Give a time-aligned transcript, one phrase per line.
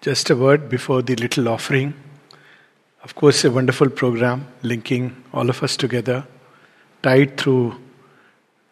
[0.00, 1.92] Just a word before the little offering.
[3.02, 6.26] Of course, a wonderful program linking all of us together,
[7.02, 7.78] tied through.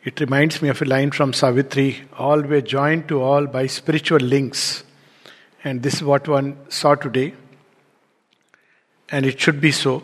[0.05, 4.21] It reminds me of a line from Savitri all were joined to all by spiritual
[4.21, 4.85] links.
[5.63, 7.35] And this is what one saw today.
[9.11, 10.03] And it should be so.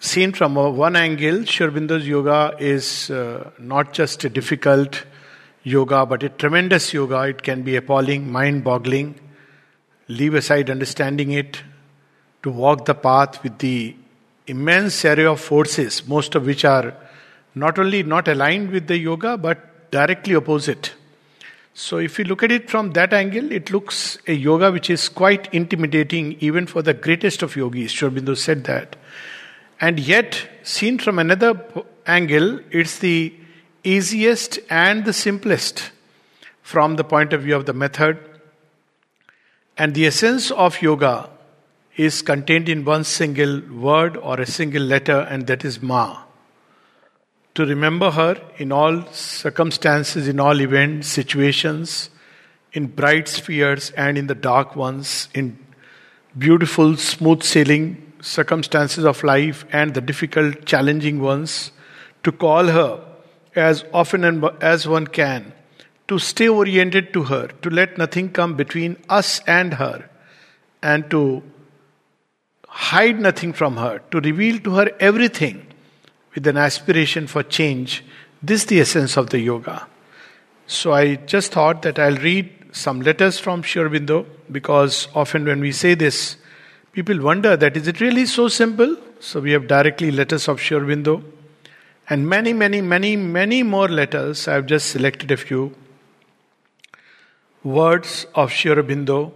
[0.00, 5.04] Seen from one angle, Sri Aurobindo's yoga is uh, not just a difficult
[5.62, 7.22] yoga, but a tremendous yoga.
[7.22, 9.18] It can be appalling, mind boggling.
[10.08, 11.62] Leave aside understanding it,
[12.42, 13.94] to walk the path with the
[14.46, 16.94] immense array of forces, most of which are
[17.54, 20.92] not only not aligned with the yoga, but directly opposite.
[21.74, 25.08] So, if you look at it from that angle, it looks a yoga which is
[25.08, 27.92] quite intimidating even for the greatest of yogis.
[27.92, 28.96] Sri Aurobindo said that.
[29.80, 31.64] And yet, seen from another
[32.06, 33.32] angle, it's the
[33.84, 35.90] easiest and the simplest
[36.62, 38.18] from the point of view of the method.
[39.76, 41.28] And the essence of yoga
[41.96, 46.22] is contained in one single word or a single letter, and that is Ma.
[47.54, 52.08] To remember her in all circumstances, in all events, situations,
[52.72, 55.58] in bright spheres and in the dark ones, in
[56.38, 61.72] beautiful, smooth sailing circumstances of life and the difficult, challenging ones,
[62.22, 63.11] to call her
[63.54, 65.52] as often as one can,
[66.08, 70.08] to stay oriented to her, to let nothing come between us and her,
[70.82, 71.42] and to
[72.68, 75.66] hide nothing from her, to reveal to her everything
[76.34, 78.04] with an aspiration for change.
[78.42, 79.86] This is the essence of the yoga.
[80.66, 85.60] So I just thought that I'll read some letters from Sri Aurobindo because often when
[85.60, 86.36] we say this,
[86.92, 88.96] people wonder that is it really so simple?
[89.20, 91.22] So we have directly letters of Sri Aurobindo
[92.08, 94.48] and many, many, many, many more letters.
[94.48, 95.74] I've just selected a few
[97.62, 99.32] words of Sri Aurobindo.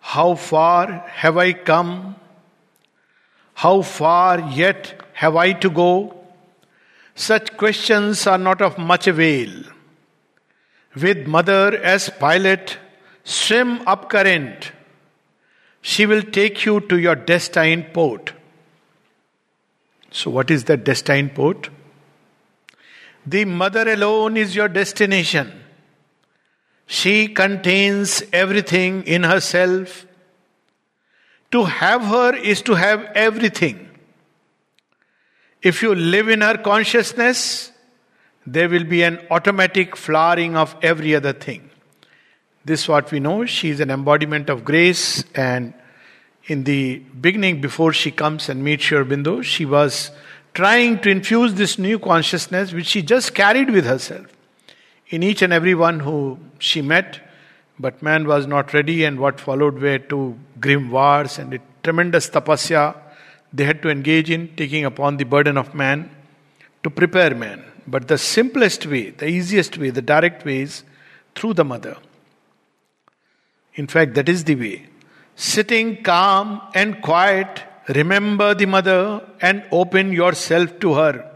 [0.00, 2.16] How far have I come?
[3.54, 6.14] How far yet have I to go?
[7.14, 9.50] Such questions are not of much avail.
[10.94, 12.78] With mother as pilot,
[13.24, 14.72] swim up current.
[15.82, 18.32] She will take you to your destined port.
[20.16, 21.68] So, what is that destined port?
[23.26, 25.52] The mother alone is your destination.
[26.86, 30.06] She contains everything in herself.
[31.50, 33.90] To have her is to have everything.
[35.60, 37.70] If you live in her consciousness,
[38.46, 41.68] there will be an automatic flowering of every other thing.
[42.64, 43.44] This is what we know.
[43.44, 45.74] She is an embodiment of grace and
[46.46, 50.12] in the beginning, before she comes and meets Sri Aurobindo, she was
[50.54, 54.26] trying to infuse this new consciousness which she just carried with herself
[55.08, 57.20] in each and every one who she met.
[57.78, 62.30] But man was not ready, and what followed were two grim wars and a tremendous
[62.30, 62.96] tapasya
[63.52, 66.10] they had to engage in, taking upon the burden of man
[66.82, 67.64] to prepare man.
[67.86, 70.84] But the simplest way, the easiest way, the direct way is
[71.34, 71.96] through the mother.
[73.74, 74.88] In fact, that is the way
[75.36, 81.30] sitting calm and quiet, remember the mother and open yourself to her.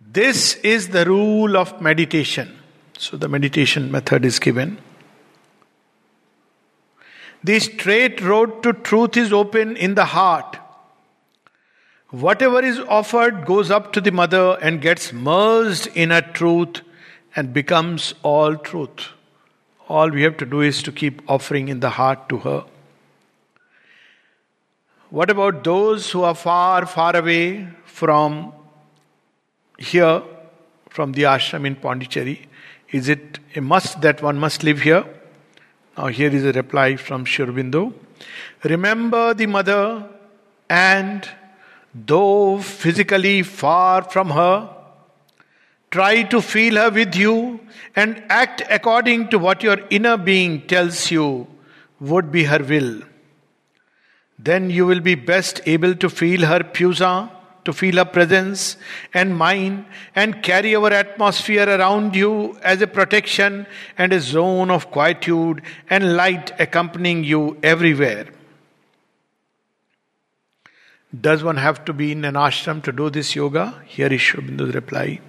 [0.00, 2.58] This is the rule of meditation.
[2.98, 4.78] So, the meditation method is given.
[7.42, 10.58] The straight road to truth is open in the heart.
[12.10, 16.80] Whatever is offered goes up to the mother and gets merged in a truth
[17.34, 19.08] and becomes all truth.
[19.88, 22.64] All we have to do is to keep offering in the heart to her.
[25.10, 28.52] What about those who are far, far away from
[29.78, 30.22] here,
[30.88, 32.48] from the ashram in Pondicherry?
[32.90, 35.04] Is it a must that one must live here?
[35.98, 37.92] Now, here is a reply from Sri Aurobindo.
[38.64, 40.08] Remember the mother,
[40.68, 41.28] and
[41.94, 44.70] though physically far from her,
[45.90, 47.60] Try to feel her with you
[47.94, 51.46] and act according to what your inner being tells you
[52.00, 53.02] would be her will.
[54.38, 57.30] Then you will be best able to feel her puja,
[57.64, 58.76] to feel her presence
[59.14, 63.66] and mine, and carry our atmosphere around you as a protection
[63.96, 68.26] and a zone of quietude and light accompanying you everywhere.
[71.18, 73.82] Does one have to be in an ashram to do this yoga?
[73.86, 75.20] Here is Sri Aurobindo's reply.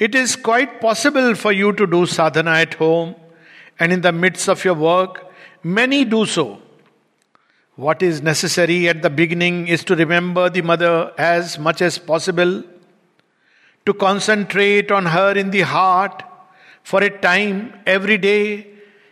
[0.00, 3.14] It is quite possible for you to do sadhana at home
[3.78, 5.26] and in the midst of your work.
[5.62, 6.62] Many do so.
[7.76, 12.64] What is necessary at the beginning is to remember the mother as much as possible,
[13.84, 16.22] to concentrate on her in the heart
[16.82, 18.68] for a time every day,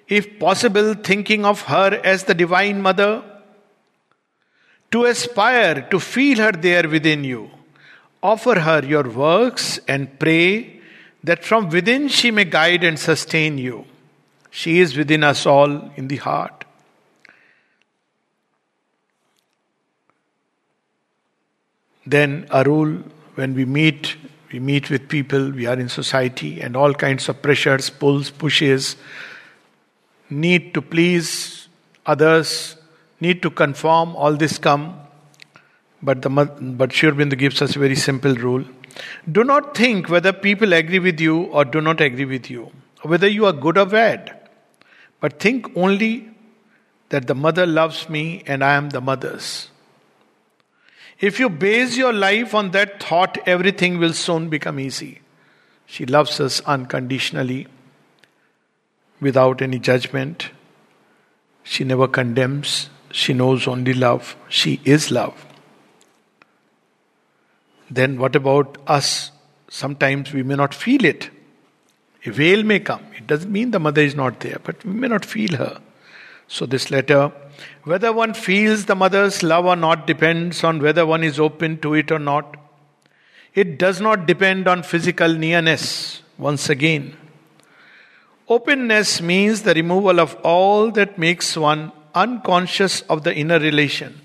[0.08, 3.23] if possible, thinking of her as the Divine Mother,
[4.90, 7.50] to aspire to feel her there within you.
[8.23, 10.78] Offer her your works and pray
[11.25, 13.85] that from within she may guide and sustain you.
[14.50, 16.65] She is within us all in the heart.
[22.06, 23.03] Then, a rule
[23.35, 24.17] when we meet,
[24.50, 28.97] we meet with people, we are in society, and all kinds of pressures, pulls, pushes,
[30.31, 31.69] need to please
[32.06, 32.76] others,
[33.21, 34.99] need to conform, all this come.
[36.03, 38.64] But the but Sri Aurobindo gives us a very simple rule.
[39.31, 42.71] Do not think whether people agree with you or do not agree with you,
[43.03, 44.35] whether you are good or bad.
[45.21, 46.29] But think only
[47.09, 49.69] that the mother loves me and I am the mother's.
[51.21, 55.21] If you base your life on that thought, everything will soon become easy.
[55.87, 57.67] She loves us unconditionally,
[59.21, 60.50] without any judgment.
[61.65, 62.91] She never condemns.
[63.11, 64.37] She knows only love.
[64.49, 65.45] She is love.
[67.90, 69.31] Then, what about us?
[69.69, 71.31] Sometimes we may not feel it.
[72.25, 73.05] A veil may come.
[73.17, 75.81] It doesn't mean the mother is not there, but we may not feel her.
[76.46, 77.32] So, this letter,
[77.85, 81.94] whether one feels the mother's love or not, depends on whether one is open to
[81.94, 82.56] it or not.
[83.55, 87.17] It does not depend on physical nearness, once again.
[88.49, 94.20] Openness means the removal of all that makes one unconscious of the inner relation.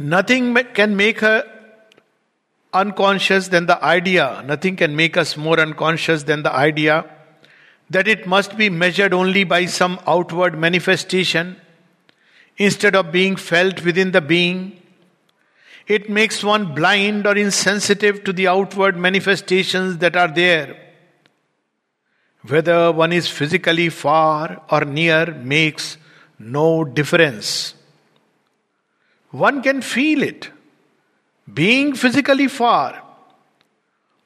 [0.00, 1.44] Nothing can make her
[2.72, 7.04] unconscious than the idea, nothing can make us more unconscious than the idea
[7.90, 11.56] that it must be measured only by some outward manifestation
[12.56, 14.80] instead of being felt within the being.
[15.86, 20.78] It makes one blind or insensitive to the outward manifestations that are there.
[22.46, 25.98] Whether one is physically far or near makes
[26.38, 27.74] no difference.
[29.30, 30.50] One can feel it.
[31.52, 33.02] Being physically far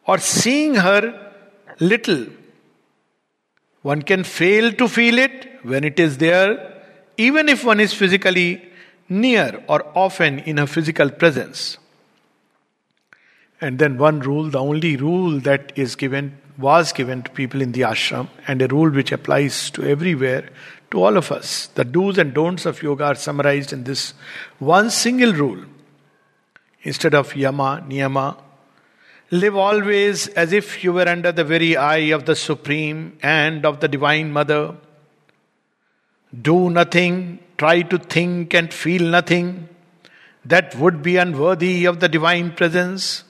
[0.07, 1.33] or seeing her
[1.81, 2.27] little,
[3.83, 6.83] one can fail to feel it when it is there,
[7.17, 8.63] even if one is physically
[9.09, 11.79] near or often in a physical presence.
[13.61, 17.73] And then one rule, the only rule that is given, was given to people in
[17.73, 20.49] the ashram, and a rule which applies to everywhere,
[20.95, 21.67] to all of us.
[21.75, 24.15] The do's and don'ts of yoga are summarized in this
[24.59, 25.65] one single rule.
[26.83, 28.37] Instead of yama, niyama,
[29.31, 33.81] live always as if you were under the very eye of the Supreme and of
[33.81, 34.77] the Divine Mother.
[36.49, 39.69] Do nothing, try to think and feel nothing.
[40.45, 43.25] That would be unworthy of the Divine Presence.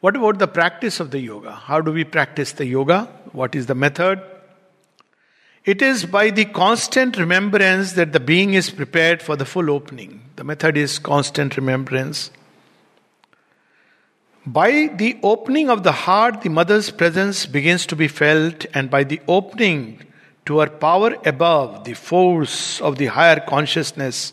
[0.00, 1.52] What about the practice of the yoga?
[1.52, 3.04] How do we practice the yoga?
[3.30, 4.20] What is the method?
[5.64, 10.20] It is by the constant remembrance that the being is prepared for the full opening.
[10.34, 12.32] The method is constant remembrance.
[14.44, 19.04] By the opening of the heart, the mother's presence begins to be felt, and by
[19.04, 20.04] the opening
[20.46, 24.32] to her power above, the force of the higher consciousness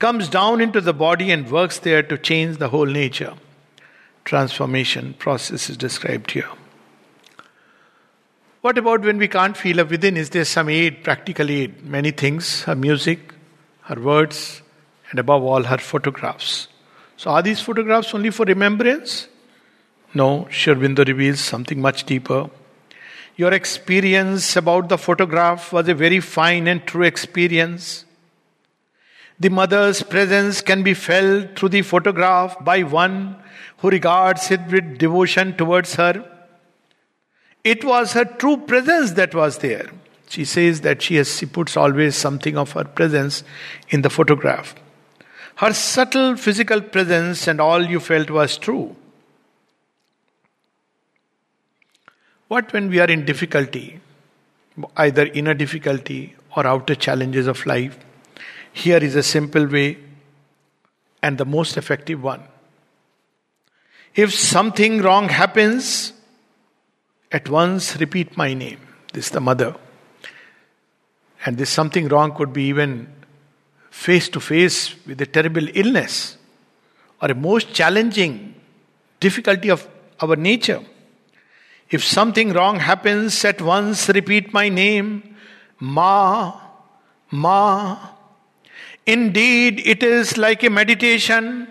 [0.00, 3.34] comes down into the body and works there to change the whole nature.
[4.24, 6.48] Transformation process is described here.
[8.64, 10.16] What about when we can't feel a within?
[10.16, 11.84] Is there some aid, practical aid?
[11.84, 13.34] Many things her music,
[13.82, 14.62] her words,
[15.10, 16.68] and above all, her photographs.
[17.18, 19.28] So, are these photographs only for remembrance?
[20.14, 22.48] No, Sri Aurobindo reveals something much deeper.
[23.36, 28.06] Your experience about the photograph was a very fine and true experience.
[29.38, 33.36] The mother's presence can be felt through the photograph by one
[33.80, 36.30] who regards it with devotion towards her.
[37.64, 39.90] It was her true presence that was there.
[40.28, 43.42] She says that she, has, she puts always something of her presence
[43.88, 44.74] in the photograph.
[45.56, 48.96] Her subtle physical presence and all you felt was true.
[52.48, 54.00] What when we are in difficulty,
[54.96, 57.98] either inner difficulty or outer challenges of life?
[58.72, 59.98] Here is a simple way
[61.22, 62.42] and the most effective one.
[64.14, 66.13] If something wrong happens,
[67.34, 68.80] at once repeat my name.
[69.12, 69.74] This is the mother.
[71.44, 73.08] And this something wrong could be even
[73.90, 76.38] face to face with a terrible illness
[77.20, 78.54] or a most challenging
[79.18, 79.86] difficulty of
[80.20, 80.80] our nature.
[81.90, 85.36] If something wrong happens, at once repeat my name,
[85.80, 86.60] Ma,
[87.30, 87.98] Ma.
[89.06, 91.68] Indeed, it is like a meditation.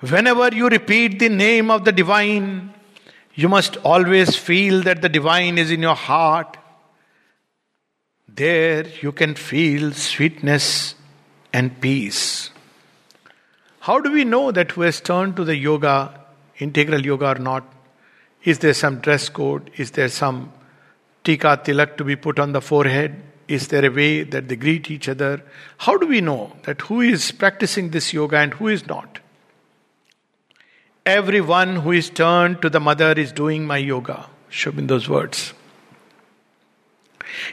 [0.00, 2.72] Whenever you repeat the name of the divine,
[3.34, 6.58] You must always feel that the divine is in your heart.
[8.28, 10.94] There you can feel sweetness
[11.52, 12.50] and peace.
[13.80, 16.20] How do we know that who has turned to the yoga,
[16.58, 17.64] integral yoga or not?
[18.44, 19.70] Is there some dress code?
[19.76, 20.52] Is there some
[21.24, 23.22] tika tilak to be put on the forehead?
[23.48, 25.42] Is there a way that they greet each other?
[25.78, 29.18] How do we know that who is practicing this yoga and who is not?
[31.04, 34.26] Everyone who is turned to the mother is doing my yoga.
[34.48, 35.52] Sri Aurobindo's words.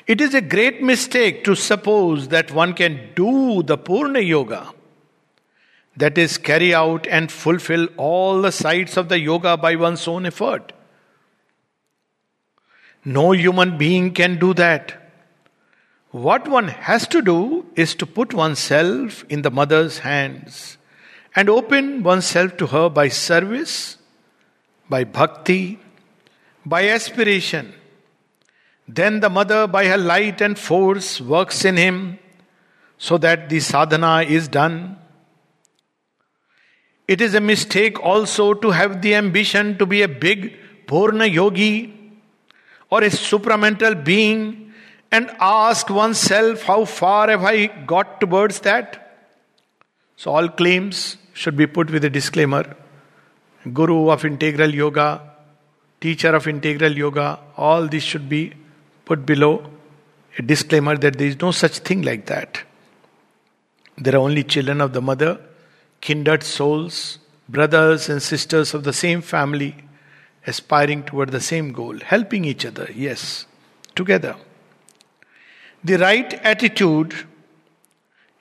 [0.06, 4.74] It is a great mistake to suppose that one can do the Purna Yoga,
[5.96, 10.26] that is, carry out and fulfill all the sides of the yoga by one's own
[10.26, 10.74] effort.
[13.06, 15.12] No human being can do that.
[16.12, 20.79] What one has to do is to put oneself in the mother's hands
[21.40, 23.98] and open oneself to her by service,
[24.90, 25.80] by bhakti,
[26.66, 27.74] by aspiration.
[28.86, 32.20] Then the mother, by her light and force, works in him
[32.98, 34.98] so that the sadhana is done.
[37.08, 41.78] It is a mistake also to have the ambition to be a big Purna yogi
[42.90, 44.74] or a supramental being
[45.10, 49.06] and ask oneself, How far have I got towards that?
[50.18, 52.64] So, all claims should be put with a disclaimer.
[53.74, 55.22] Guru of integral yoga,
[56.02, 58.54] teacher of integral yoga, all this should be
[59.06, 59.54] put below
[60.38, 62.62] a disclaimer that there is no such thing like that.
[63.98, 65.40] There are only children of the mother,
[66.02, 69.76] kindred souls, brothers and sisters of the same family,
[70.46, 73.46] aspiring toward the same goal, helping each other, yes,
[73.96, 74.36] together.
[75.86, 77.16] The right attitude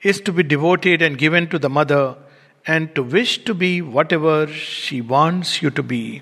[0.01, 2.17] is to be devoted and given to the mother
[2.65, 6.21] and to wish to be whatever she wants you to be.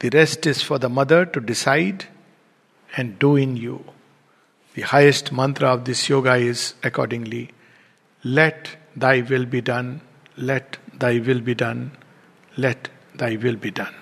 [0.00, 2.06] The rest is for the mother to decide
[2.96, 3.84] and do in you.
[4.74, 7.50] The highest mantra of this yoga is accordingly
[8.24, 10.00] let thy will be done,
[10.36, 11.92] let thy will be done,
[12.56, 13.94] let thy will be done.